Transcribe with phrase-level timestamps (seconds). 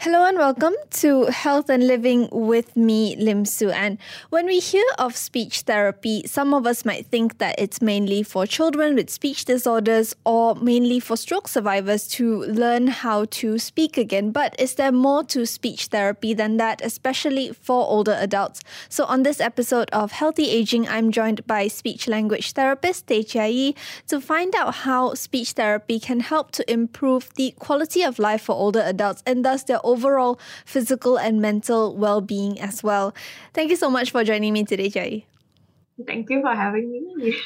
[0.00, 3.70] Hello and welcome to Health and Living with me, Lim Su.
[3.70, 3.98] And
[4.30, 8.46] when we hear of speech therapy, some of us might think that it's mainly for
[8.46, 14.30] children with speech disorders or mainly for stroke survivors to learn how to speak again.
[14.30, 18.60] But is there more to speech therapy than that, especially for older adults?
[18.88, 23.48] So on this episode of Healthy Aging, I'm joined by speech language therapist Teh Chia
[23.48, 23.74] Yi
[24.06, 28.52] to find out how speech therapy can help to improve the quality of life for
[28.52, 33.14] older adults and thus their overall physical and mental well being as well.
[33.54, 35.24] Thank you so much for joining me today, Jai.
[36.06, 37.36] Thank you for having me.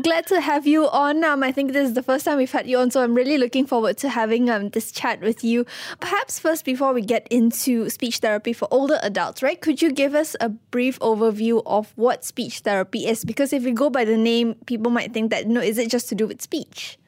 [0.00, 1.24] Glad to have you on.
[1.24, 3.36] Um, I think this is the first time we've had you on, so I'm really
[3.36, 5.66] looking forward to having um, this chat with you.
[5.98, 9.60] Perhaps first, before we get into speech therapy for older adults, right?
[9.60, 13.24] Could you give us a brief overview of what speech therapy is?
[13.24, 16.08] Because if we go by the name, people might think that, no, is it just
[16.10, 16.98] to do with speech?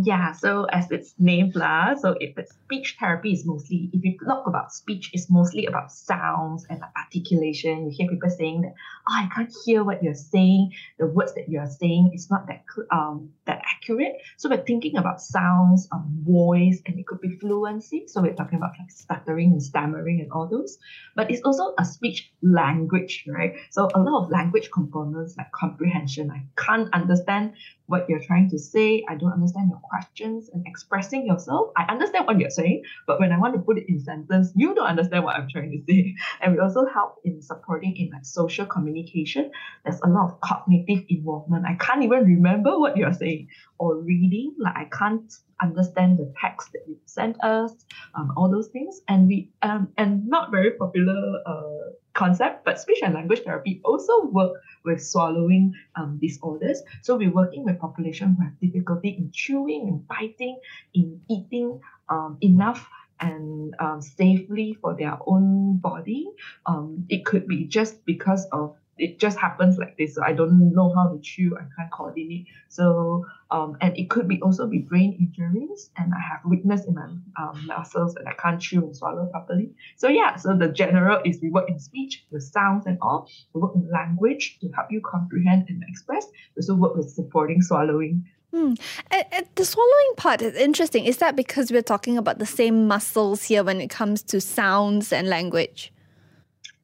[0.00, 4.16] Yeah, so as its name lah, so if it's speech therapy is mostly if you
[4.24, 7.90] talk about speech, it's mostly about sounds and like articulation.
[7.90, 8.74] You hear people saying that,
[9.08, 10.70] oh, I can't hear what you're saying.
[11.00, 14.22] The words that you're saying is not that um that accurate.
[14.36, 18.04] So we're thinking about sounds, um, voice, and it could be fluency.
[18.06, 20.78] So we're talking about like stuttering and stammering and all those.
[21.16, 23.54] But it's also a speech language, right?
[23.70, 26.30] So a lot of language components like comprehension.
[26.30, 27.54] I can't understand
[27.88, 29.02] what you're trying to say.
[29.08, 31.70] I don't understand your questions and expressing yourself.
[31.76, 34.74] I understand what you're saying, but when I want to put it in sentence, you
[34.74, 36.14] don't understand what I'm trying to say.
[36.40, 39.50] And we also help in supporting in like social communication.
[39.84, 41.64] There's a lot of cognitive involvement.
[41.66, 44.54] I can't even remember what you're saying or reading.
[44.58, 47.72] Like I can't understand the text that you sent us,
[48.14, 49.00] um, all those things.
[49.08, 51.77] And we um and not very popular uh
[52.18, 54.52] concept, but speech and language therapy also work
[54.84, 56.82] with swallowing um, disorders.
[57.02, 60.58] So we're working with population who have difficulty in chewing and biting,
[60.94, 62.88] in eating um, enough
[63.20, 66.26] and um, safely for their own body.
[66.66, 70.14] Um, it could be just because of it just happens like this.
[70.14, 71.56] So I don't know how to chew.
[71.56, 72.46] I can't coordinate.
[72.68, 76.94] So um, and it could be also be brain injuries, and I have weakness in
[76.94, 79.70] my um, muscles and I can't chew and swallow properly.
[79.96, 83.28] So yeah, so the general is we work in speech, with sounds and all.
[83.54, 86.26] We work in language to help you comprehend and express.
[86.56, 88.28] We also work with supporting swallowing.
[88.52, 88.74] Hmm.
[89.10, 91.04] And, and the swallowing part is interesting.
[91.04, 95.12] Is that because we're talking about the same muscles here when it comes to sounds
[95.12, 95.92] and language?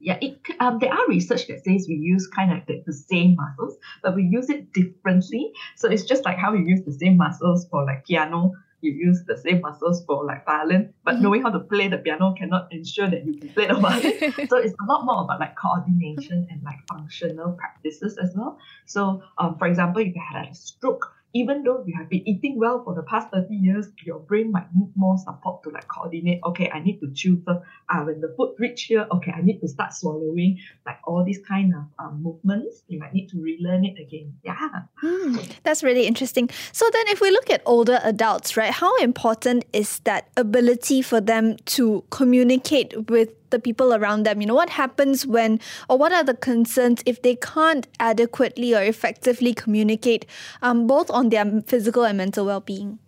[0.05, 3.37] Yeah, it um, there are research that says we use kind of the, the same
[3.37, 5.51] muscles, but we use it differently.
[5.77, 9.25] So it's just like how you use the same muscles for like piano, you use
[9.27, 11.23] the same muscles for like violin, but mm-hmm.
[11.23, 14.19] knowing how to play the piano cannot ensure that you can play the violin.
[14.51, 18.59] so it's a lot more about like coordination and like functional practices as well.
[18.85, 22.59] So um, for example, if you had a stroke, even though you have been eating
[22.59, 26.41] well for the past 30 years, your brain might need more support to like coordinate.
[26.45, 27.61] Okay, I need to chew first.
[27.89, 30.61] Uh, when the food reach here, okay, I need to start swallowing.
[30.87, 34.33] Like all these kind of um, movements, you might need to relearn it again.
[34.45, 34.55] Yeah.
[35.03, 36.49] Mm, that's really interesting.
[36.71, 41.21] So then if we look at older adults, right, how important is that ability for
[41.21, 44.41] them to communicate with the people around them?
[44.41, 48.83] You know, what happens when, or what are the concerns if they can't adequately or
[48.83, 50.27] effectively communicate
[50.61, 52.99] um, both on their physical and mental well being?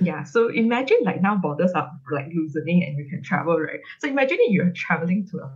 [0.00, 3.80] Yeah, so imagine like now borders are like loosening and you can travel, right?
[4.00, 5.50] So imagine you're traveling to a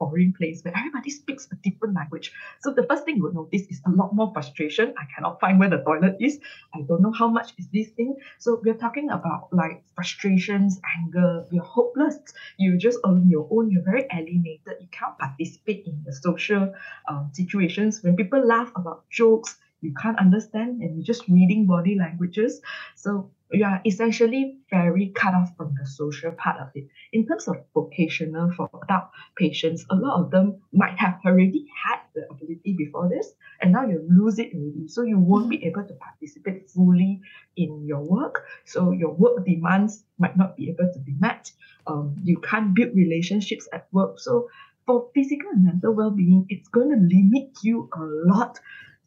[0.00, 2.32] foreign place where everybody speaks a different language.
[2.62, 4.94] So the first thing you would notice is a lot more frustration.
[4.98, 6.40] I cannot find where the toilet is.
[6.74, 8.16] I don't know how much is this thing.
[8.38, 11.44] So we're talking about like frustrations, anger.
[11.52, 12.18] You're hopeless.
[12.58, 13.70] You're just on your own.
[13.70, 14.76] You're very alienated.
[14.80, 16.72] You can't participate in the social
[17.08, 18.02] um, situations.
[18.02, 22.60] When people laugh about jokes, you can't understand and you're just reading body languages.
[22.96, 26.86] So you are essentially very cut off from the social part of it.
[27.12, 32.00] In terms of vocational for adult patients, a lot of them might have already had
[32.14, 34.88] the ability before this, and now you lose it already.
[34.88, 37.20] So you won't be able to participate fully
[37.56, 38.44] in your work.
[38.64, 41.50] So your work demands might not be able to be met.
[41.86, 44.20] Um, you can't build relationships at work.
[44.20, 44.48] So
[44.86, 48.58] for physical and mental well-being, it's going to limit you a lot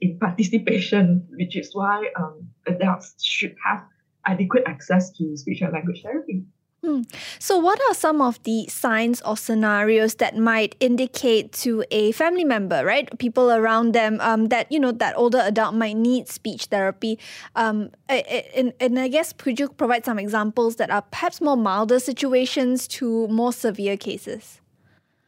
[0.02, 3.86] in participation, which is why um, adults should have
[4.26, 6.44] adequate access to speech and language therapy.
[6.84, 7.04] Hmm.
[7.40, 12.44] So, what are some of the signs or scenarios that might indicate to a family
[12.44, 16.66] member, right, people around them, um, that you know that older adult might need speech
[16.66, 17.20] therapy?
[17.56, 22.00] Um, and, and I guess could you provide some examples that are perhaps more milder
[22.00, 24.60] situations to more severe cases?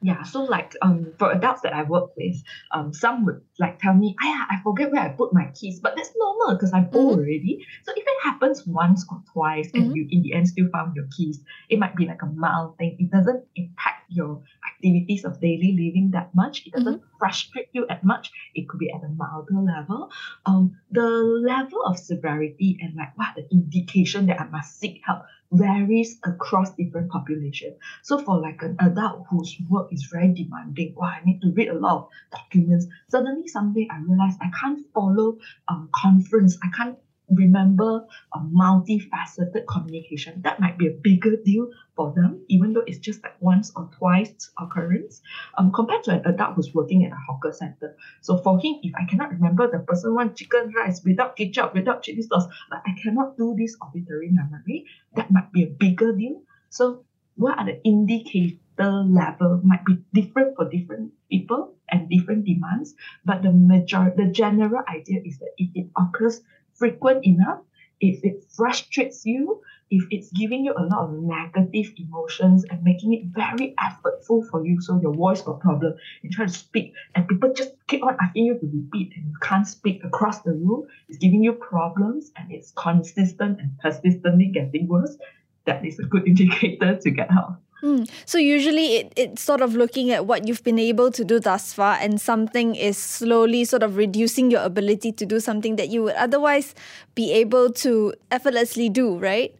[0.01, 2.35] Yeah, so like um for adults that I work with,
[2.71, 5.95] um some would like tell me, I I forget where I put my keys, but
[5.95, 7.19] that's normal because I'm old Mhm.
[7.19, 7.65] already.
[7.83, 9.95] So if it happens once or twice and Mhm.
[9.95, 12.97] you in the end still found your keys, it might be like a mild thing.
[12.99, 16.67] It doesn't impact your activities of daily living that much.
[16.67, 18.31] It doesn't frustrate you as much.
[18.53, 20.11] It could be at a milder level.
[20.45, 25.23] Um, the level of severity and like what the indication that I must seek help
[25.51, 27.75] varies across different population.
[28.03, 31.69] So for like an adult whose work is very demanding, wow, I need to read
[31.69, 32.87] a lot of documents.
[33.09, 35.37] Suddenly someday I realize I can't follow
[35.67, 36.57] um conference.
[36.63, 36.97] I can't
[37.29, 40.41] remember a multifaceted communication.
[40.43, 43.89] That might be a bigger deal for them, even though it's just like once or
[43.97, 45.21] twice occurrence,
[45.57, 47.95] um, compared to an adult who's working at a hawker center.
[48.21, 52.03] So for him, if I cannot remember the person want chicken rice without ketchup, without
[52.03, 54.85] chili sauce, like I cannot do this auditory memory,
[55.15, 56.41] that might be a bigger deal.
[56.69, 57.05] So
[57.35, 63.41] what are the indicator level might be different for different people and different demands, but
[63.43, 66.41] the major the general idea is that if it occurs
[66.75, 67.59] frequent enough,
[68.01, 73.13] if it frustrates you, if it's giving you a lot of negative emotions and making
[73.13, 77.27] it very effortful for you, so your voice got problem, you try to speak and
[77.27, 80.87] people just keep on asking you to repeat and you can't speak across the room,
[81.07, 85.17] it's giving you problems and it's consistent and persistently getting worse,
[85.65, 87.55] that is a good indicator to get help.
[87.85, 88.09] Mm.
[88.25, 91.71] So usually it, it's sort of looking at what you've been able to do thus
[91.71, 96.01] far and something is slowly sort of reducing your ability to do something that you
[96.01, 96.73] would otherwise
[97.13, 99.53] be able to effortlessly do, right?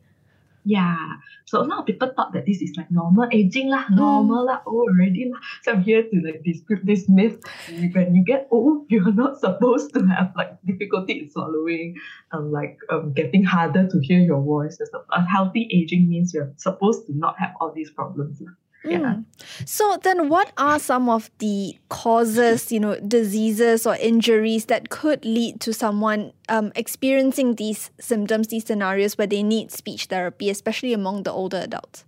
[0.66, 1.22] Yeah.
[1.46, 4.66] So a lot of people thought that this is like normal aging lah, normal lah,
[4.66, 5.38] old already lah.
[5.62, 7.38] So I'm here to like disprove this myth.
[7.70, 12.02] When you get old, you're not supposed to have like difficulty in swallowing,
[12.34, 14.82] um, like um, getting harder to hear your voice.
[14.82, 15.06] and stuff.
[15.14, 18.42] A healthy aging means you're supposed to not have all these problems.
[18.42, 18.58] lah.
[18.86, 19.16] Yeah.
[19.16, 19.26] Mm.
[19.66, 25.26] So then what are some of the causes, you know, diseases or injuries that could
[25.26, 30.94] lead to someone um, experiencing these symptoms, these scenarios where they need speech therapy, especially
[30.94, 32.06] among the older adults?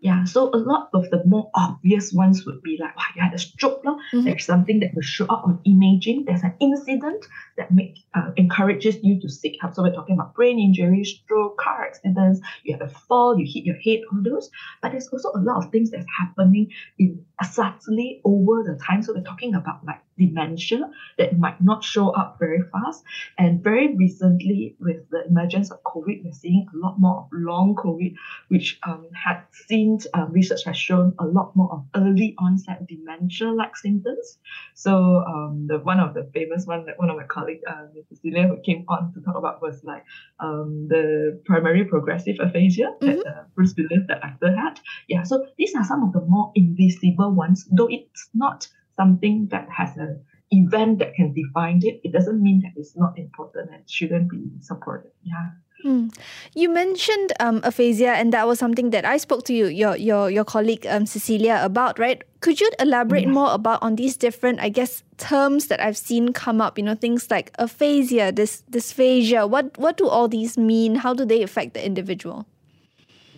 [0.00, 3.34] Yeah, so a lot of the more obvious ones would be like, wow, you had
[3.34, 3.82] a stroke.
[3.84, 3.96] lor.
[4.12, 4.24] Mhm.
[4.24, 6.24] There's something that will show up on imaging.
[6.24, 9.74] There's an incident that make, uh, encourages you to seek help.
[9.74, 13.64] So we're talking about brain injury, stroke, car accidents, you have a fall, you hit
[13.64, 14.50] your head, all those.
[14.82, 19.02] But there's also a lot of things that's happening in subtly over the time.
[19.02, 23.04] So we're talking about like dementia that might not show up very fast.
[23.38, 27.76] And very recently, with the emergence of COVID, we're seeing a lot more of long
[27.76, 28.14] COVID
[28.48, 33.76] which um, had seen uh, research has shown a lot more of early onset dementia-like
[33.76, 34.38] symptoms.
[34.74, 37.86] So um, the one of the famous one that one of my colleagues, uh.
[38.08, 40.04] Cecilia, who came on to talk about was like
[40.40, 44.80] um, the primary progressive aphasia that uh, Bruce Willis, the actor, had.
[45.08, 49.68] Yeah, so these are some of the more invisible ones, though it's not something that
[49.70, 52.00] has an event that can define it.
[52.04, 55.10] It doesn't mean that it's not important and shouldn't be supported.
[55.22, 55.50] Yeah.
[55.84, 56.12] Mm.
[56.54, 60.28] You mentioned um, aphasia, and that was something that I spoke to you, your your
[60.28, 62.22] your colleague um, Cecilia about, right?
[62.40, 66.60] Could you elaborate more about on these different, I guess, terms that I've seen come
[66.60, 66.78] up?
[66.78, 69.48] You know, things like aphasia, dys, dysphagia.
[69.48, 70.96] What what do all these mean?
[70.96, 72.46] How do they affect the individual?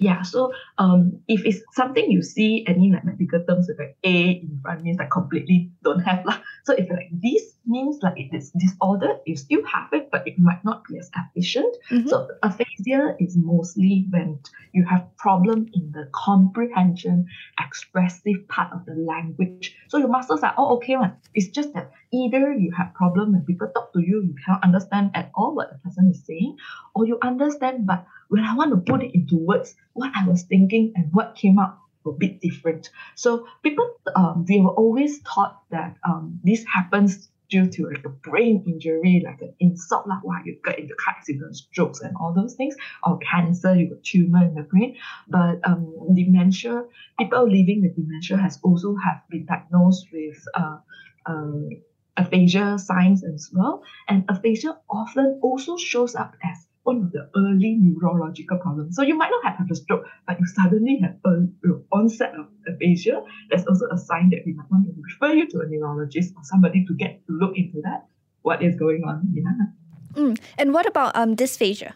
[0.01, 4.41] Yeah, so um, if it's something you see any like medical terms with like A
[4.41, 6.41] in front means like completely don't have lah.
[6.65, 10.39] So if like this means like it is disordered, you still have it, but it
[10.39, 11.77] might not be as efficient.
[11.91, 12.09] Mhm.
[12.09, 14.41] So aphasia is mostly when
[14.73, 17.27] you have problem in the comprehension,
[17.61, 19.77] expressive part of the language.
[19.89, 21.13] So your muscles are all okay one.
[21.35, 25.11] It's just that either you have problem when people talk to you, you cannot understand
[25.15, 26.57] at all what the person is saying,
[26.95, 30.45] or you understand, but when I want to put it into words, what I was
[30.45, 32.89] thinking and what came out a bit different.
[33.17, 38.09] So people, um, we were always taught that um, this happens due to like a
[38.09, 42.33] brain injury, like an insult, like why you got into car accident, strokes, and all
[42.33, 44.97] those things, or cancer, you got tumor in the brain.
[45.29, 46.85] But um, dementia,
[47.19, 50.79] people living with dementia has also have been diagnosed with uh,
[51.27, 51.69] um,
[52.17, 53.83] aphasia signs as well.
[54.09, 58.97] And aphasia often also shows up as one of the early neurological problems.
[58.97, 61.55] So you might not have had a stroke, but you suddenly have an
[61.93, 63.23] onset of aphasia.
[63.51, 66.43] That's also a sign that we might want to refer you to a neurologist or
[66.45, 68.07] somebody to get to look into that.
[68.43, 69.29] What is going on?
[69.35, 70.23] Yeah.
[70.23, 70.41] Mm.
[70.59, 71.93] And what about um dysphagia?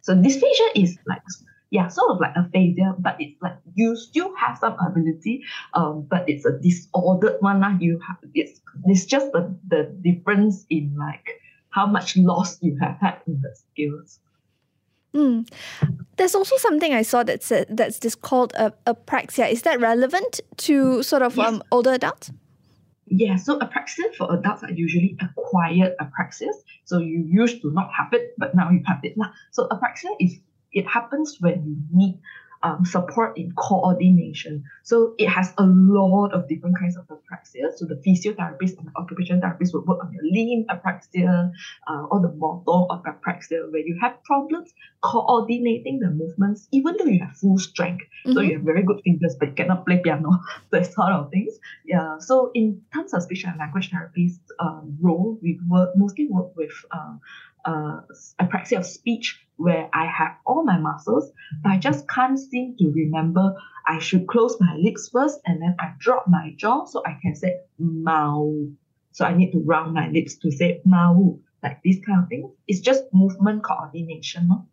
[0.00, 1.22] So dysphagia is like
[1.72, 6.28] yeah, sort of like aphasia, but it's like you still have some ability, um, but
[6.28, 7.60] it's a disordered one.
[7.60, 7.76] lah.
[7.80, 11.40] You have it's it's just the, the difference in like
[11.72, 14.20] how much loss you have had in the skills.
[15.14, 15.48] Mm.
[16.16, 19.50] There's also something I saw that's that's this called a, apraxia.
[19.50, 21.48] Is that relevant to sort of yes.
[21.48, 22.30] um, older adults?
[23.06, 26.56] Yeah, so apraxia for adults are usually acquired apraxias.
[26.84, 29.14] So you used to not have it, but now you have it.
[29.50, 30.38] So apraxia is
[30.72, 32.18] it happens when you need
[32.62, 34.64] um, support in coordination.
[34.82, 37.72] So it has a lot of different kinds of apraxia.
[37.76, 41.52] So the physiotherapist and the occupational therapist will work on your limb apraxia
[41.88, 47.06] uh, or the motor of apraxia where you have problems coordinating the movements, even though
[47.06, 48.04] you have full strength.
[48.04, 48.32] Mm-hmm.
[48.32, 50.40] So you have very good fingers, but you cannot play piano,
[50.70, 51.58] that sort of things.
[51.84, 52.18] Yeah.
[52.18, 56.72] So in terms of speech and language therapist um, role, we work mostly work with
[56.92, 57.14] uh,
[57.64, 58.00] uh,
[58.40, 61.30] apraxia of speech where I have all my muscles,
[61.62, 63.54] but I just can't seem to remember
[63.86, 67.34] I should close my lips first and then I drop my jaw so I can
[67.34, 68.52] say mau.
[69.12, 72.50] So I need to round my lips to say mau, like this kind of thing.
[72.66, 74.48] It's just movement coordination.
[74.48, 74.66] No?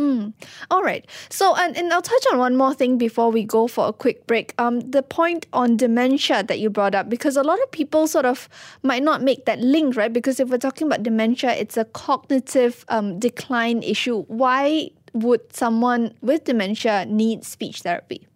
[0.00, 0.32] Mm.
[0.70, 1.06] All right.
[1.28, 4.26] So, and, and I'll touch on one more thing before we go for a quick
[4.26, 4.54] break.
[4.56, 8.24] Um, the point on dementia that you brought up, because a lot of people sort
[8.24, 8.48] of
[8.82, 10.10] might not make that link, right?
[10.10, 14.22] Because if we're talking about dementia, it's a cognitive um, decline issue.
[14.22, 18.26] Why would someone with dementia need speech therapy?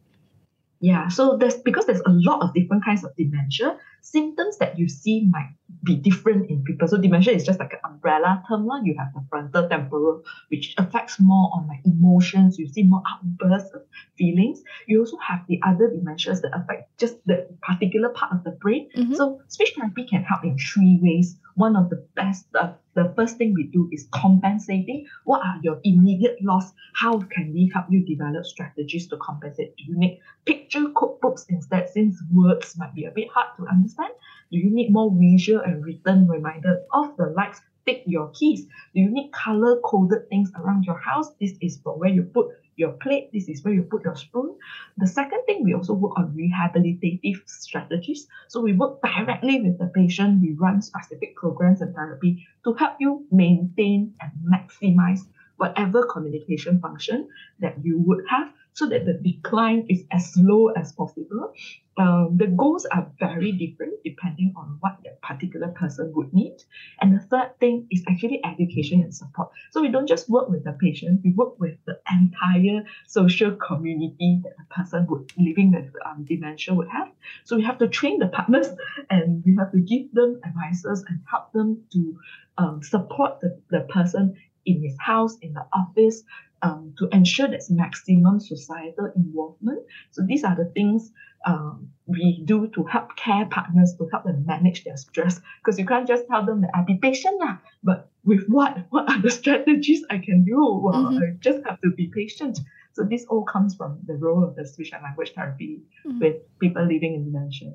[0.80, 4.87] Yeah, so there's because there's a lot of different kinds of dementia symptoms that you
[4.87, 5.49] see might
[5.82, 6.88] be different in people.
[6.88, 8.66] So dementia is just like an umbrella term.
[8.66, 8.80] Lah.
[8.82, 12.58] You have the frontal temporal, which affects more on like emotions.
[12.58, 13.82] You see more outbursts of
[14.16, 14.62] feelings.
[14.86, 18.88] You also have the other dementias that affect just the particular part of the brain.
[18.96, 19.14] Mm-hmm.
[19.14, 21.36] So speech therapy can help in three ways.
[21.56, 25.06] One of the best, uh, the first thing we do is compensating.
[25.24, 26.72] What are your immediate loss?
[26.94, 29.76] How can we help you develop strategies to compensate?
[29.76, 34.10] Do you need picture cookbooks instead, since words might be a bit hard to understand?
[34.54, 37.61] Do you need more visual and written reminders of the lights?
[37.87, 38.66] Take your keys.
[38.94, 41.34] Do you need color coded things around your house?
[41.40, 43.32] This is for where you put your plate.
[43.32, 44.56] This is where you put your spoon.
[44.96, 48.28] The second thing, we also work on rehabilitative strategies.
[48.46, 50.40] So we work directly with the patient.
[50.40, 55.23] We run specific programs and therapy to help you maintain and maximize
[55.56, 60.92] whatever communication function that you would have so that the decline is as low as
[60.92, 61.52] possible.
[61.96, 66.56] Um, the goals are very different depending on what that particular person would need.
[67.00, 69.50] And the third thing is actually education and support.
[69.70, 74.40] So we don't just work with the patient, we work with the entire social community
[74.42, 77.08] that the person would living with um, dementia would have.
[77.44, 78.66] So we have to train the partners
[79.10, 82.18] and we have to give them advices and help them to
[82.58, 84.34] um, support the, the person
[84.66, 86.24] in his house, in the office,
[86.64, 89.80] um, to ensure there's maximum societal involvement.
[90.11, 91.12] So these are the things
[91.47, 95.40] um, we do to help care partners to help them manage their stress.
[95.62, 98.78] Because you can't just tell them that I'll be patient, lah, but with what?
[98.88, 100.80] What are the strategies I can do?
[100.83, 101.23] Well, mm-hmm.
[101.23, 102.59] I just have to be patient.
[102.94, 106.18] So this all comes from the role of the speech and language therapy mm-hmm.
[106.21, 107.75] with people living in dementia.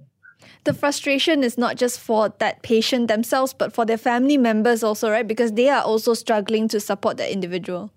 [0.64, 5.12] The frustration is not just for that patient themselves, but for their family members also,
[5.12, 5.28] right?
[5.28, 7.92] Because they are also struggling to support that individual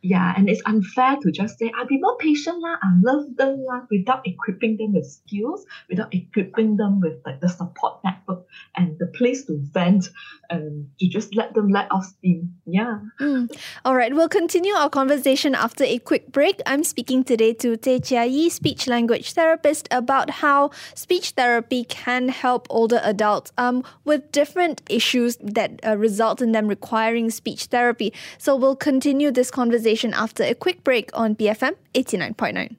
[0.00, 3.64] yeah, and it's unfair to just say, I'll be more patient lah, I love them
[3.64, 8.96] lah, without equipping them with skills, without equipping them with like the support network and
[8.98, 10.08] the place to vent
[10.50, 12.54] and to just let them let off steam.
[12.64, 13.00] Yeah.
[13.20, 13.50] Mm.
[13.84, 16.60] All right, we'll continue our conversation after a quick break.
[16.64, 22.28] I'm speaking today to Teh Chia Yi, speech language therapist, about how speech therapy can
[22.28, 28.12] help older adults um, with different issues that uh, result in them requiring speech therapy.
[28.38, 32.76] So we'll continue this conversation conversation after a quick break on BFM 89.9.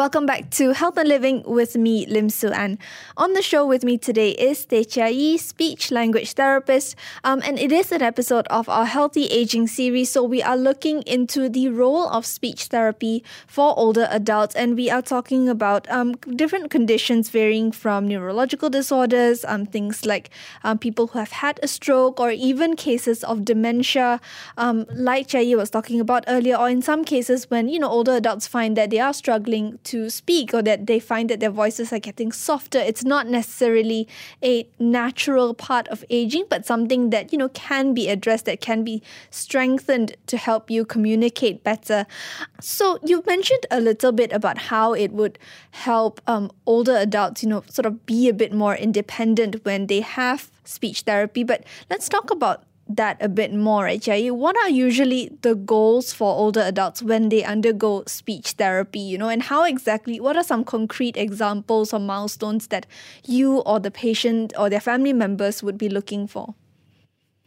[0.00, 2.78] Welcome back to Health and Living with me, Lim Su An.
[3.18, 7.58] On the show with me today is Teh Chia Yi, speech language therapist, um, and
[7.58, 10.10] it is an episode of our Healthy Aging series.
[10.10, 14.88] So we are looking into the role of speech therapy for older adults, and we
[14.88, 20.30] are talking about um, different conditions varying from neurological disorders, um, things like
[20.64, 24.18] um, people who have had a stroke, or even cases of dementia,
[24.56, 27.90] um, like Chia Yi was talking about earlier, or in some cases when you know
[27.90, 29.78] older adults find that they are struggling
[30.10, 32.78] speak or that they find that their voices are getting softer.
[32.78, 34.06] It's not necessarily
[34.42, 38.84] a natural part of aging, but something that, you know, can be addressed, that can
[38.84, 42.06] be strengthened to help you communicate better.
[42.60, 45.38] So you mentioned a little bit about how it would
[45.72, 50.00] help um, older adults, you know, sort of be a bit more independent when they
[50.00, 51.44] have speech therapy.
[51.44, 52.64] But let's talk about
[52.96, 54.30] that a bit more, right, Yi?
[54.30, 59.28] What are usually the goals for older adults when they undergo speech therapy, you know,
[59.28, 62.86] and how exactly, what are some concrete examples or milestones that
[63.24, 66.54] you or the patient or their family members would be looking for?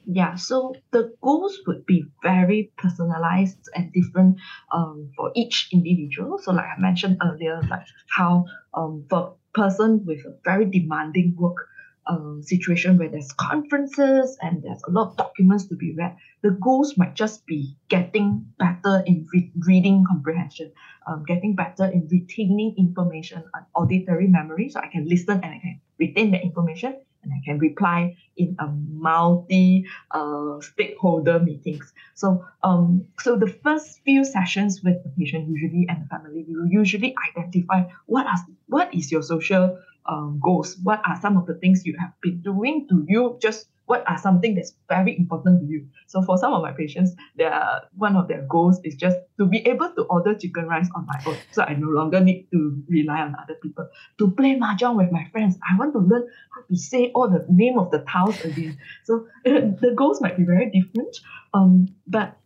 [0.05, 4.37] Yeah, so the goals would be very personalized and different
[4.73, 6.39] um, for each individual.
[6.39, 11.67] So, like I mentioned earlier, like how um, for person with a very demanding work
[12.07, 16.51] um, situation where there's conferences and there's a lot of documents to be read, the
[16.51, 20.71] goals might just be getting better in re- reading comprehension,
[21.07, 25.59] um, getting better in retaining information on auditory memory, so I can listen and I
[25.59, 31.93] can retain the information and I can reply in a multi uh, stakeholder meetings.
[32.15, 36.67] So um, so the first few sessions with the patient usually and the family, will
[36.67, 40.77] usually identify what are what is your social um, goals?
[40.83, 42.87] What are some of the things you have been doing?
[42.89, 45.87] Do you just what are something that's very important to you?
[46.07, 49.59] So for some of my patients, their one of their goals is just to be
[49.67, 51.37] able to order chicken rice on my own.
[51.51, 53.89] So I no longer need to rely on other people.
[54.19, 57.45] To play mahjong with my friends, I want to learn how to say all the
[57.49, 58.77] name of the tiles again.
[59.03, 61.17] So the goals might be very different,
[61.53, 62.37] um, but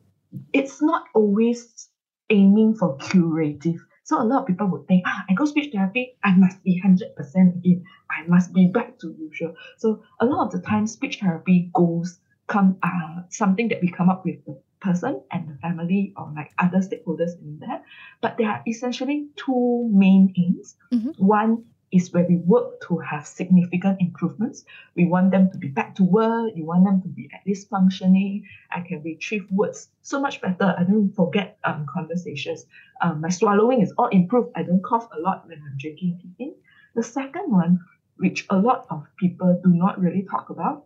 [0.54, 1.90] it's not always
[2.30, 6.16] aiming for curative so a lot of people would think, ah, I go speech therapy,
[6.24, 7.84] I must be 100% again.
[8.10, 9.54] I must be back to usual.
[9.80, 14.08] So a lot of the time, speech therapy goals come uh, something that we come
[14.08, 17.84] up with the person and the family or like other stakeholders in there.
[18.22, 20.78] But there are essentially two main aims.
[20.94, 21.26] Mm-hmm.
[21.26, 24.66] One is where we work to have significant improvements.
[24.96, 26.52] We want them to be back to work.
[26.56, 28.46] You want them to be at least functioning.
[28.72, 30.76] I can retrieve words so much better.
[30.78, 32.66] I don't forget um, conversations.
[33.02, 34.52] Um, my swallowing is all improved.
[34.56, 36.54] I don't cough a lot when I'm drinking tea.
[36.96, 37.80] The second one,
[38.18, 40.86] which a lot of people do not really talk about,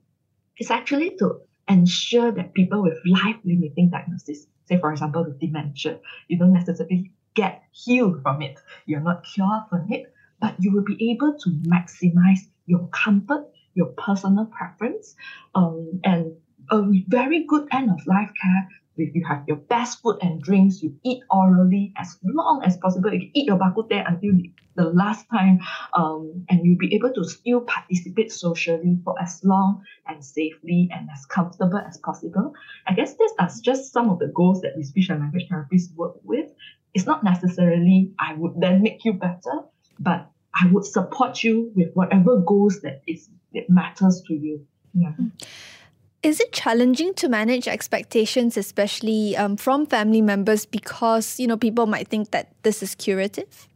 [0.57, 6.37] is actually to ensure that people with life-limiting diagnosis, say for example with dementia, you
[6.37, 8.59] don't necessarily get healed from it.
[8.85, 13.45] You're not cured from it, but you will be able to maximize your comfort,
[13.75, 15.15] your personal preference,
[15.55, 16.33] um, and
[16.71, 18.67] a very good end of life care.
[18.97, 23.13] If you have your best food and drinks, you eat orally as long as possible.
[23.13, 24.33] You eat your bak kut teh until
[24.75, 25.59] the last time,
[25.93, 31.09] um, and you'll be able to still participate socially for as long and safely and
[31.13, 32.53] as comfortable as possible.
[32.87, 35.95] I guess these are just some of the goals that we speech and language therapists
[35.95, 36.51] work with.
[36.93, 39.65] It's not necessarily I would then make you better,
[39.99, 44.65] but I would support you with whatever goals that is that matters to you.
[44.93, 45.13] Yeah.
[45.13, 45.27] Hmm.
[46.23, 51.87] Is it challenging to manage expectations, especially um, from family members, because you know people
[51.87, 53.67] might think that this is curative?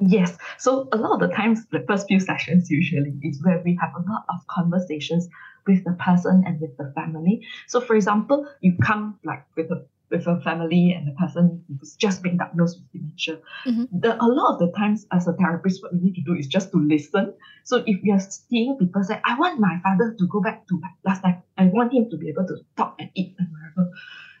[0.00, 0.36] Yes.
[0.58, 3.90] So a lot of the times, the first few sessions usually is where we have
[3.96, 5.28] a lot of conversations
[5.66, 7.44] with the person and with the family.
[7.66, 11.94] So, for example, you come like with a with a family and the person who's
[11.96, 13.38] just being diagnosed with dementia.
[13.66, 13.84] Mm-hmm.
[14.00, 16.46] The, a lot of the times as a therapist, what we need to do is
[16.46, 17.34] just to listen.
[17.64, 21.22] So if you're seeing people say, I want my father to go back to last
[21.22, 23.90] time, I want him to be able to talk and eat and whatever.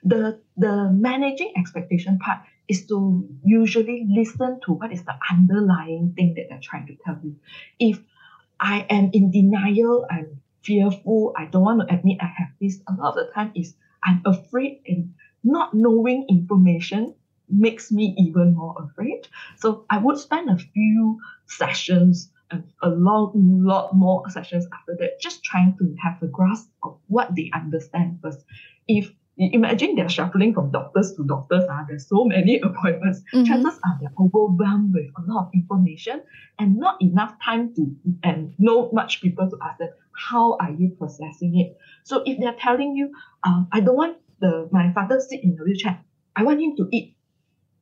[0.04, 6.34] The the managing expectation part is to usually listen to what is the underlying thing
[6.34, 7.34] that they're trying to tell you.
[7.80, 7.98] If
[8.60, 12.92] I am in denial, I'm fearful, I don't want to admit I have this, a
[12.92, 15.14] lot of the time is I'm afraid and
[15.50, 17.14] not knowing information
[17.48, 19.26] makes me even more afraid.
[19.56, 25.20] So I would spend a few sessions and a lot, lot more sessions after that,
[25.20, 28.44] just trying to have a grasp of what they understand first.
[28.86, 33.20] If imagine they're shuffling from doctors to doctors, uh, there's so many appointments.
[33.32, 33.44] Mm-hmm.
[33.44, 36.22] Chances are they're overwhelmed with a lot of information
[36.58, 40.90] and not enough time to and not much people to ask them how are you
[40.98, 41.76] processing it.
[42.02, 43.12] So if they're telling you,
[43.44, 46.04] um, I don't want the my father sit in the wheelchair.
[46.36, 47.16] I want him to eat.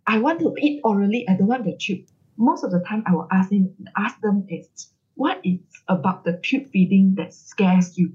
[0.06, 1.28] I want to eat orally.
[1.28, 2.06] I don't want the tube.
[2.36, 6.38] Most of the time, I will ask him, ask them is what is about the
[6.42, 8.12] tube feeding that scares you?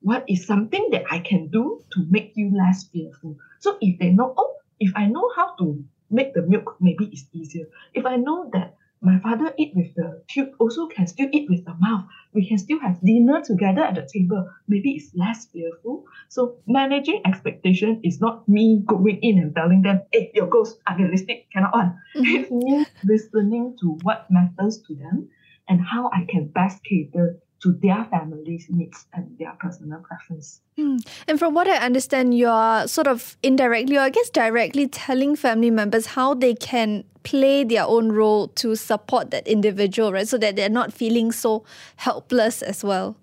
[0.00, 3.36] What is something that I can do to make you less fearful?
[3.58, 7.26] So if they know, oh, if I know how to make the milk, maybe it's
[7.32, 7.66] easier.
[7.94, 11.64] If I know that my father eat with the tube, also can still eat with
[11.64, 12.06] the mouth.
[12.32, 14.48] We can still have dinner together at the table.
[14.68, 16.04] Maybe it's less fearful.
[16.28, 20.98] So managing expectation is not me going in and telling them, hey, your goals are
[20.98, 21.98] realistic, cannot on.
[22.16, 22.36] Mm-hmm.
[22.36, 25.28] It's me listening to what matters to them
[25.68, 30.60] and how I can best cater to their family's needs and their personal preference.
[30.78, 31.04] Mm.
[31.26, 35.70] And from what I understand, you're sort of indirectly, or I guess directly, telling family
[35.70, 40.28] members how they can play their own role to support that individual, right?
[40.28, 41.64] So that they're not feeling so
[41.96, 43.16] helpless as well.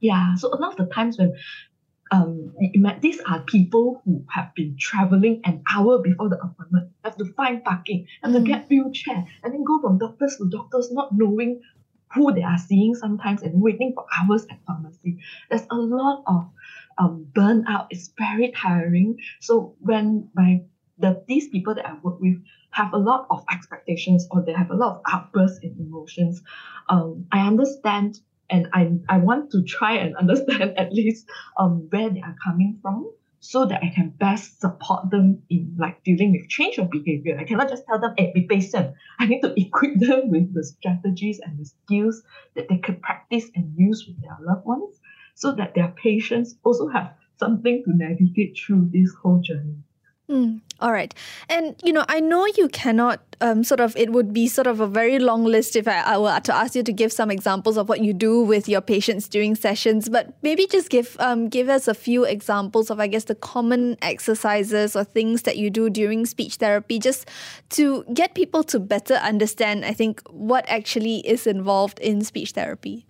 [0.00, 0.34] Yeah.
[0.34, 1.32] So a lot of the times when
[2.10, 2.52] um,
[3.00, 7.64] these are people who have been traveling an hour before the appointment, have to find
[7.64, 8.38] parking, have mm.
[8.38, 11.60] to get wheelchair, and then go from doctors to doctors, not knowing
[12.14, 15.18] who they are seeing sometimes and waiting for hours at pharmacy.
[15.50, 16.50] There's a lot of
[16.98, 17.88] um, burn out.
[17.90, 19.18] It's very tiring.
[19.40, 20.62] So when my
[20.98, 22.36] the these people that I work with
[22.70, 26.42] have a lot of expectations or they have a lot of outbursts in emotions,
[26.88, 32.10] um, I understand and I, I want to try and understand at least um, where
[32.10, 33.10] they are coming from
[33.44, 37.36] so that I can best support them in like dealing with change of behavior.
[37.38, 38.94] I cannot just tell them, hey, be patient.
[39.18, 42.22] I need to equip them with the strategies and the skills
[42.54, 44.98] that they can practice and use with their loved ones
[45.34, 49.76] so that their patients also have something to navigate through this whole journey.
[50.30, 51.12] Mm, all right.
[51.50, 54.80] And, you know, I know you cannot um, sort of, it would be sort of
[54.80, 57.76] a very long list if I, I were to ask you to give some examples
[57.76, 61.68] of what you do with your patients during sessions, but maybe just give, um, give
[61.68, 65.90] us a few examples of, I guess, the common exercises or things that you do
[65.90, 67.28] during speech therapy, just
[67.70, 73.04] to get people to better understand, I think, what actually is involved in speech therapy.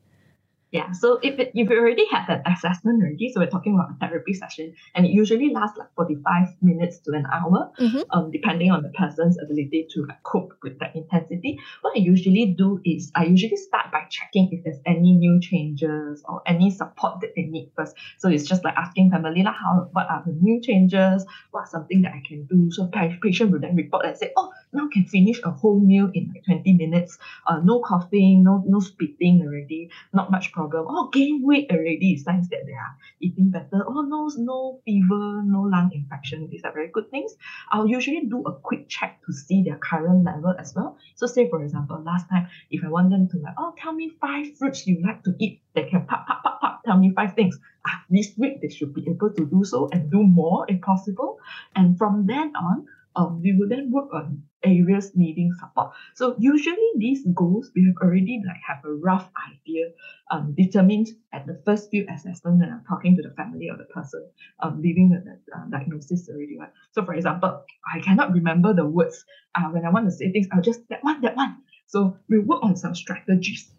[0.75, 3.95] Yeah, so if, it, if you already had that assessment already, so we're talking about
[3.95, 8.01] a therapy session, and it usually lasts like 45 minutes to an hour, mm-hmm.
[8.11, 11.61] um, depending on the person's ability to like, cope with that intensity.
[11.83, 16.25] What I usually do is I usually start by checking if there's any new changes
[16.29, 17.95] or any support that they need first.
[18.19, 21.25] So it's just like asking family, like, how, what are the new changes?
[21.53, 22.73] What's something that I can do?
[22.73, 22.91] So
[23.23, 26.45] patient will then report and say, oh, now can finish a whole meal in like
[26.45, 27.19] 20 minutes.
[27.47, 30.87] Uh, no coughing, no no spitting already, not much problem.
[30.89, 33.85] Oh, gain weight already, signs that they are eating better.
[33.87, 36.49] Oh, no, no fever, no lung infection.
[36.51, 37.35] These are very good things.
[37.71, 40.99] I'll usually do a quick check to see their current level as well.
[41.15, 44.11] So say for example, last time, if I want them to like, oh, tell me
[44.21, 47.35] five fruits you like to eat, they can pop, pop, pop, pop, tell me five
[47.35, 47.59] things.
[47.87, 51.39] Ah, this week they should be able to do so and do more if possible.
[51.75, 55.92] And from then on, um, we will then work on areas needing support.
[56.14, 59.87] So usually these goals we have already like have a rough idea
[60.31, 63.85] um, determined at the first few assessment when I'm talking to the family or the
[63.85, 64.29] person
[64.61, 65.20] um, leaving the
[65.55, 66.59] uh, diagnosis already.
[66.59, 66.72] Right?
[66.92, 67.62] So for example,
[67.94, 69.24] I cannot remember the words
[69.55, 70.46] uh, when I want to say things.
[70.53, 71.59] I'll just that one, that one.
[71.87, 73.70] So we work on some strategies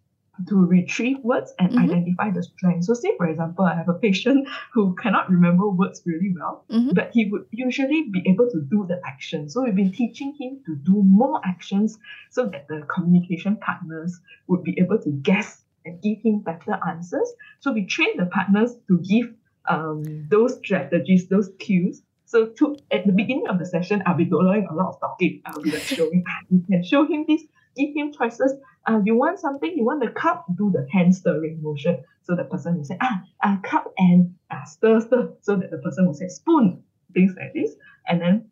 [0.47, 1.83] to retrieve words and mm-hmm.
[1.83, 2.85] identify the strength.
[2.85, 6.93] So, say for example, I have a patient who cannot remember words really well, mm-hmm.
[6.93, 9.49] but he would usually be able to do the action.
[9.49, 11.97] So, we've been teaching him to do more actions
[12.31, 17.31] so that the communication partners would be able to guess and give him better answers.
[17.59, 19.33] So, we train the partners to give
[19.67, 22.01] um, those strategies, those cues.
[22.25, 25.41] So, to, at the beginning of the session, I'll be doing a lot of talking.
[25.45, 27.43] I'll be like showing, ah, you can show him this
[27.75, 28.53] give him choices.
[28.87, 32.03] Uh, you want something, you want the cup, do the hand stirring motion.
[32.23, 35.33] So the person will say, ah, a cup and uh, stir, stir.
[35.41, 36.83] So that the person will say spoon,
[37.13, 37.75] things like this.
[38.07, 38.49] And then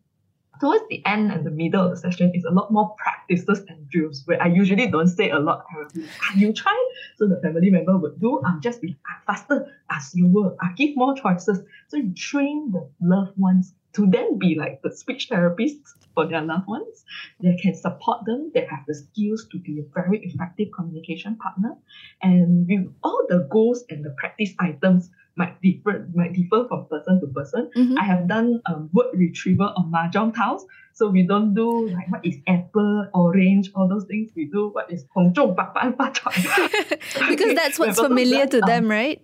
[0.60, 3.88] towards the end and the middle of the session is a lot more practices and
[3.88, 5.64] drills where I usually don't say a lot.
[5.72, 6.90] I will be, ah, you try.
[7.16, 10.56] So the family member would do, um, just be ah, faster as you will.
[10.60, 11.60] I give more choices.
[11.88, 16.42] So you train the loved ones to then be like the speech therapists for their
[16.42, 17.04] loved ones.
[17.40, 18.50] They can support them.
[18.54, 21.76] They have the skills to be a very effective communication partner.
[22.22, 27.20] And with all the goals and the practice items might differ might differ from person
[27.20, 27.70] to person.
[27.76, 27.98] Mm-hmm.
[27.98, 30.64] I have done um, word retrieval on mahjong tiles.
[30.92, 34.30] So we don't do like what is apple, orange, all those things.
[34.36, 35.56] We do what is Hong Zhong
[37.28, 39.20] Because that's what's familiar to them, right?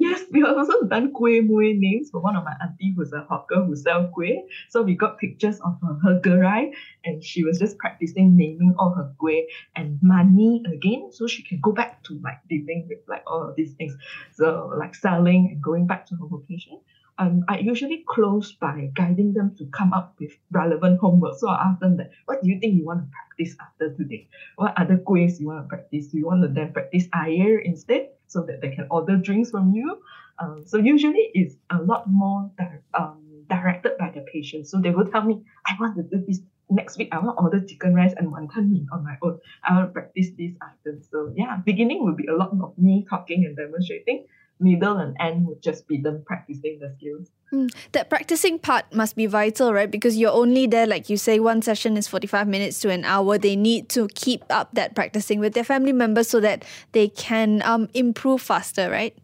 [0.00, 3.20] Yes, we have also done kueh mueh names for one of my auntie who's a
[3.28, 4.38] hawker who sells kueh.
[4.70, 6.72] So we got pictures of her, her gerai
[7.04, 9.42] and she was just practicing naming all her kueh
[9.76, 13.54] and money again so she can go back to like dealing with like all of
[13.56, 13.94] these things.
[14.32, 16.80] So like selling and going back to her vocation.
[17.20, 21.38] Um, I usually close by guiding them to come up with relevant homework.
[21.38, 24.26] So I ask them that, what do you think you want to practice after today?
[24.56, 26.08] What other quiz you want to practice?
[26.08, 28.08] Do you want to then practice air instead?
[28.30, 29.98] so that they can order drinks from you.
[30.38, 34.68] Um, so usually it's a lot more di- um, directed by the patient.
[34.68, 37.08] So they will tell me, I want to do this next week.
[37.10, 39.40] I want to order chicken rice and wonton mee on my own.
[39.64, 41.08] I want to practice these items.
[41.10, 44.26] So yeah, beginning will be a lot of me talking and demonstrating
[44.60, 47.30] middle and end would just be them practicing the skills.
[47.52, 49.90] Mm, that practicing part must be vital, right?
[49.90, 53.38] Because you're only there, like you say, one session is 45 minutes to an hour.
[53.38, 57.62] They need to keep up that practicing with their family members so that they can
[57.62, 59.16] um, improve faster, right?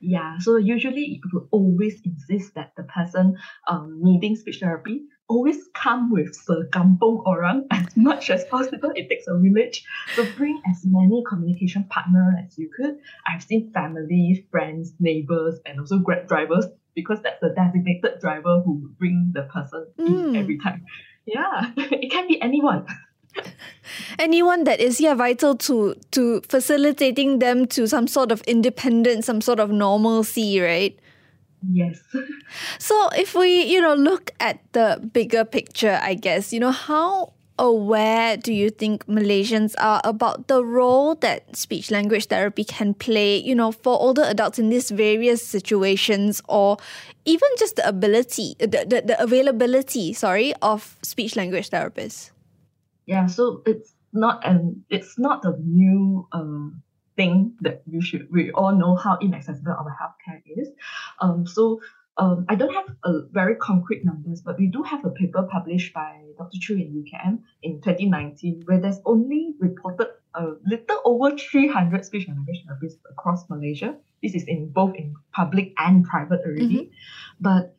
[0.00, 3.36] Yeah, so usually it will always insist that the person
[3.68, 8.90] um, needing speech therapy always come with sekampung orang as much as possible.
[8.98, 9.86] It takes a village.
[10.18, 12.98] So bring as many communication partners as you could.
[13.30, 16.66] I've seen family, friends, neighbors, and also grab drivers
[16.98, 20.36] because that's the designated driver who will bring the person mm.
[20.36, 20.84] every time.
[21.24, 22.86] Yeah, it can be anyone.
[24.18, 29.40] anyone that is yeah vital to to facilitating them to some sort of independence some
[29.40, 30.98] sort of normalcy right
[31.68, 32.00] Yes.
[32.78, 37.32] so if we, you know, look at the bigger picture, I guess, you know, how
[37.58, 43.36] aware do you think Malaysians are about the role that speech language therapy can play,
[43.36, 46.78] you know, for older adults in these various situations or
[47.26, 52.30] even just the ability, the, the, the availability, sorry, of speech language therapists?
[53.04, 56.82] Yeah, so it's not an it's not a new um
[57.20, 60.68] thing that we should we all know how inaccessible our healthcare is.
[61.20, 61.80] Um, so
[62.16, 65.92] um, I don't have a very concrete numbers, but we do have a paper published
[65.94, 66.58] by Dr.
[66.60, 72.36] Chu in UKM in 2019 where there's only reported a little over 300 speech and
[72.36, 73.96] language therapists across Malaysia.
[74.22, 76.94] This is in both in public and private already, mm-hmm.
[77.40, 77.76] but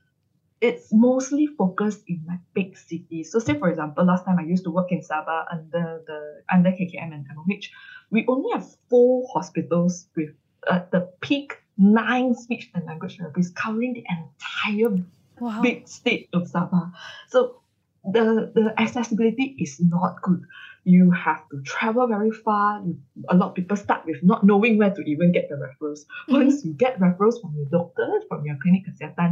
[0.61, 3.31] it's mostly focused in like big cities.
[3.31, 6.19] So, say for example, last time I used to work in Sabah under the
[6.53, 7.67] under KKM and MOH,
[8.11, 10.29] we only have four hospitals with
[10.67, 15.03] uh, the peak nine speech and language therapists covering the entire
[15.39, 15.61] wow.
[15.61, 16.91] big state of Sabah.
[17.29, 17.61] So
[18.03, 20.43] the the accessibility is not good.
[20.83, 22.83] You have to travel very far.
[23.29, 26.01] a lot of people start with not knowing where to even get the referrals.
[26.01, 26.33] Mm-hmm.
[26.33, 28.83] Once you get referrals from your doctors, from your clinic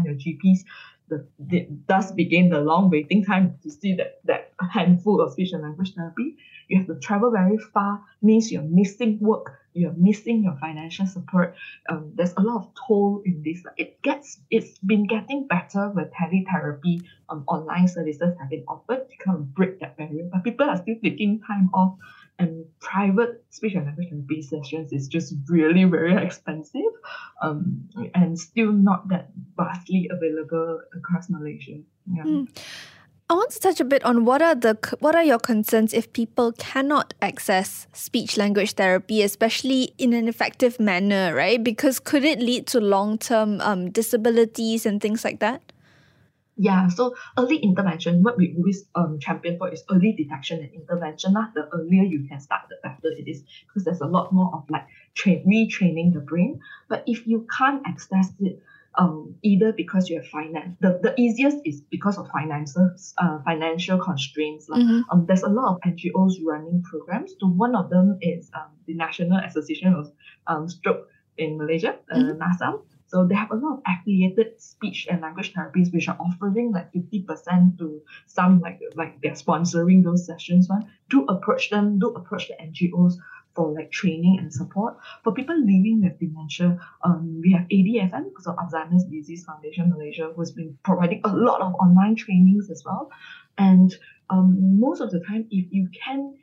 [0.06, 0.60] your GPs,
[1.10, 5.52] the, the thus begin the long waiting time to see that that handful of speech
[5.54, 6.38] and language therapy.
[6.68, 11.56] You have to travel very far, means you're missing work, you're missing your financial support.
[11.90, 13.64] Um, there's a lot of toll in this.
[13.78, 19.18] It gets it's been getting better with teletherapy um, online services have been offered to
[19.18, 20.30] kind of break that barrier.
[20.32, 21.98] But people are still taking time off
[22.40, 26.94] and private speech and language therapy sessions is just really very expensive
[27.42, 31.78] um, and still not that vastly available across Malaysia.
[32.12, 32.24] Yeah.
[32.24, 32.48] Mm.
[33.32, 36.12] I want to touch a bit on what are the what are your concerns if
[36.14, 41.64] people cannot access speech language therapy, especially in an effective manner, right?
[41.64, 45.62] Because could it lead to long term um, disabilities and things like that?
[46.62, 51.32] Yeah, so early intervention, what we always um, champion for is early detection and intervention.
[51.32, 51.48] Lah.
[51.56, 54.70] The earlier you can start, the better it is because there's a lot more of
[54.70, 56.60] like train retraining the brain.
[56.90, 58.60] But if you can't access it,
[58.98, 60.76] um, either because you have finance.
[60.82, 64.68] The, the easiest is because of finances, uh, financial constraints.
[64.68, 65.02] Like, mm-hmm.
[65.12, 67.36] um, there's a lot of NGOs running programs.
[67.40, 70.12] So one of them is um, the National Association of
[70.48, 72.42] um, Stroke in Malaysia, uh, mm-hmm.
[72.42, 72.82] NASAM.
[73.10, 76.94] So they have a lot of affiliated speech and language therapies which are offering like
[76.94, 80.70] 50% to some like like they're sponsoring those sessions.
[80.70, 80.90] One.
[81.10, 83.16] Do approach them, do approach the NGOs
[83.56, 84.98] for like training and support.
[85.24, 90.52] For people living with dementia, um, we have ADFM, so Alzheimer's Disease Foundation Malaysia, who's
[90.52, 93.10] been providing a lot of online trainings as well.
[93.58, 93.94] And
[94.30, 96.38] um, most of the time, if you can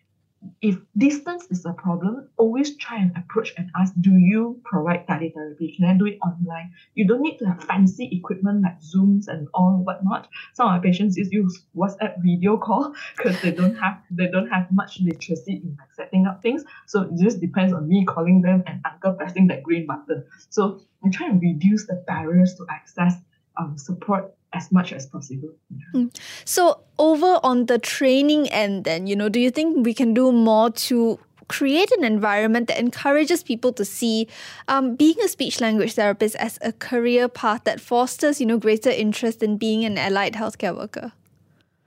[0.60, 5.76] if distance is a problem, always try and approach and ask, do you provide teletherapy?
[5.76, 6.72] Can I do it online?
[6.94, 10.28] You don't need to have fancy equipment like Zooms and all whatnot.
[10.54, 14.70] Some of our patients use WhatsApp video call because they don't have they don't have
[14.72, 16.64] much literacy in like setting up things.
[16.86, 20.24] So it just depends on me calling them and uncle pressing that green button.
[20.50, 23.14] So we try and reduce the barriers to access
[23.56, 25.50] um, support as much as possible.
[25.70, 26.00] Yeah.
[26.00, 26.16] Mm.
[26.44, 30.32] So over on the training end then, you know, do you think we can do
[30.32, 34.26] more to create an environment that encourages people to see
[34.66, 38.90] um, being a speech language therapist as a career path that fosters, you know, greater
[38.90, 41.12] interest in being an allied healthcare worker?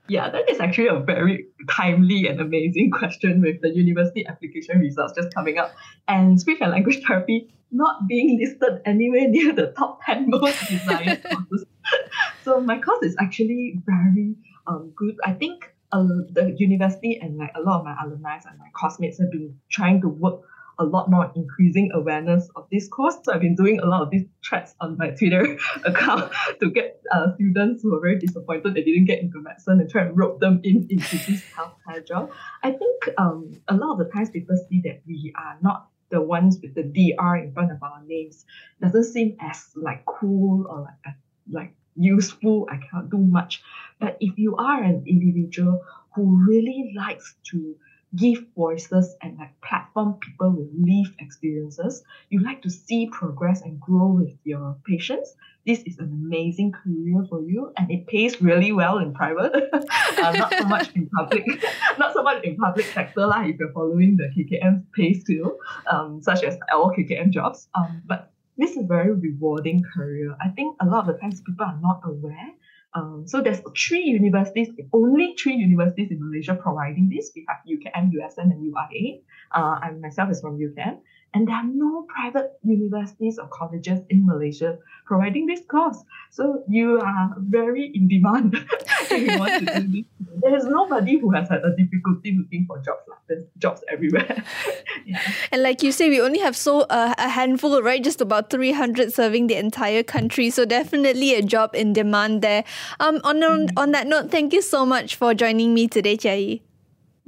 [0.07, 5.13] Yeah, that is actually a very timely and amazing question with the university application results
[5.15, 5.71] just coming up.
[6.07, 11.23] And speech and language therapy not being listed anywhere near the top 10 most desired
[11.23, 11.65] courses.
[12.43, 14.35] so my course is actually very
[14.67, 15.17] um, good.
[15.23, 19.19] I think uh, the university and like a lot of my alumni and my classmates
[19.19, 20.41] have been trying to work
[20.79, 23.15] a lot more increasing awareness of this course.
[23.23, 27.01] So I've been doing a lot of these threads on my Twitter account to get
[27.11, 30.39] uh, students who are very disappointed they didn't get into medicine and try and rope
[30.39, 32.31] them in into this healthcare job.
[32.63, 36.21] I think um, a lot of the times people see that we are not the
[36.21, 38.45] ones with the DR in front of our names
[38.81, 41.11] doesn't seem as like cool or like uh,
[41.51, 42.67] like useful.
[42.69, 43.61] I cannot do much.
[43.99, 45.81] But if you are an individual
[46.15, 47.75] who really likes to
[48.15, 52.03] give voices and like platform people with lived experiences.
[52.29, 55.35] You like to see progress and grow with your patients.
[55.65, 59.53] This is an amazing career for you, and it pays really well in private.
[59.73, 61.45] uh, not so much in public,
[61.99, 63.43] not so much in public sector lah.
[63.43, 65.57] If you're following the KKM pay scale,
[65.91, 67.67] um, such as all KKM jobs.
[67.75, 70.35] Um, but this is a very rewarding career.
[70.41, 72.51] I think a lot of the times people are not aware
[72.95, 77.31] um, so there's three universities, only three universities in Malaysia providing this.
[77.35, 79.21] We have UKM, USM, and UIA.
[79.51, 80.97] Uh, I myself is from UKM.
[81.33, 85.97] And there are no private universities or colleges in Malaysia providing this course.
[86.29, 88.53] So you are very in demand
[89.11, 90.05] if you want to do this.
[90.41, 93.01] There's nobody who has had a difficulty looking for jobs.
[93.07, 94.43] Like There's jobs everywhere.
[95.05, 95.21] yeah.
[95.51, 98.03] And like you say, we only have so uh, a handful, right?
[98.03, 100.49] Just about 300 serving the entire country.
[100.49, 102.63] So definitely a job in demand there.
[102.99, 106.68] Um, on, on, on that note, thank you so much for joining me today, Chia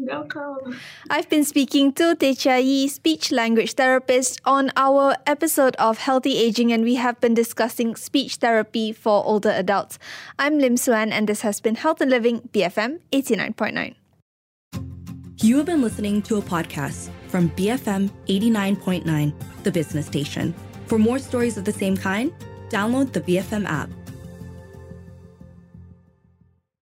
[0.03, 0.79] Welcome.
[1.11, 6.37] I've been speaking to Teh Chia Yee, speech language therapist, on our episode of Healthy
[6.37, 9.99] Aging, and we have been discussing speech therapy for older adults.
[10.39, 13.93] I'm Lim Suan, and this has been Health and Living BFM 89.9.
[15.37, 19.33] You have been listening to a podcast from BFM 89.9,
[19.63, 20.55] the business station.
[20.87, 22.33] For more stories of the same kind,
[22.69, 23.89] download the BFM app.